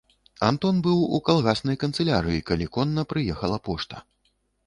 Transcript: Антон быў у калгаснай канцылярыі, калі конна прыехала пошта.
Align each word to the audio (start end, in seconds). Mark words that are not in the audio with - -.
Антон 0.45 0.75
быў 0.87 0.99
у 1.17 1.19
калгаснай 1.27 1.77
канцылярыі, 1.83 2.41
калі 2.49 2.67
конна 2.79 3.05
прыехала 3.13 3.57
пошта. 3.69 4.03